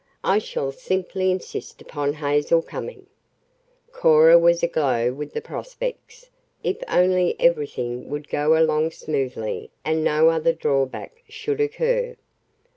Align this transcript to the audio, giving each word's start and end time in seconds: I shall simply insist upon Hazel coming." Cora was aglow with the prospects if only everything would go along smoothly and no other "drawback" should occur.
I 0.23 0.39
shall 0.39 0.71
simply 0.71 1.29
insist 1.29 1.79
upon 1.79 2.13
Hazel 2.13 2.63
coming." 2.63 3.05
Cora 3.91 4.39
was 4.39 4.63
aglow 4.63 5.13
with 5.13 5.31
the 5.33 5.43
prospects 5.43 6.31
if 6.63 6.77
only 6.87 7.35
everything 7.39 8.09
would 8.09 8.27
go 8.27 8.57
along 8.57 8.89
smoothly 8.89 9.69
and 9.85 10.03
no 10.03 10.29
other 10.31 10.53
"drawback" 10.53 11.21
should 11.29 11.61
occur. 11.61 12.15